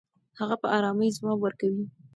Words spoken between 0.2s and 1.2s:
هغه په ارامۍ